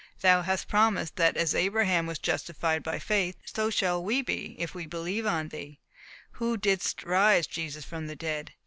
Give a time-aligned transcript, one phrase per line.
[0.21, 4.73] Thou hast promised, that as Abraham was justified by faith, so shall we be, if
[4.73, 5.79] we believe on Thee,
[6.31, 8.51] who didst raise Jesus from the dead.